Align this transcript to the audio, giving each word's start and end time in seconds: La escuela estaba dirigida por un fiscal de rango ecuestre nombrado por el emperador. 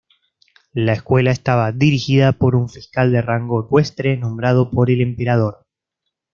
La 0.73 0.93
escuela 0.93 1.29
estaba 1.29 1.71
dirigida 1.71 2.31
por 2.31 2.55
un 2.55 2.69
fiscal 2.69 3.11
de 3.11 3.21
rango 3.21 3.63
ecuestre 3.63 4.17
nombrado 4.17 4.71
por 4.71 4.89
el 4.89 4.99
emperador. 4.99 5.67